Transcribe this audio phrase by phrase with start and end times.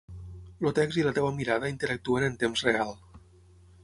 [0.69, 2.95] El text i la teva mirada interactuen en temps real.